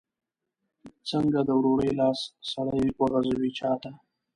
څنګه 1.09 1.39
د 1.47 1.49
ورورۍ 1.59 1.91
لاس 1.99 2.19
سړی 2.53 2.85
وغځوي 2.99 3.51
چاته؟ 3.59 3.91